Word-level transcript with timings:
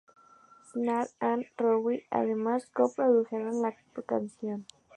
Stannard 0.67 1.09
and 1.21 1.45
Rowe 1.59 2.01
además 2.09 2.65
co-produjeron 2.73 3.61
la 3.61 3.75
canción. 4.03 4.65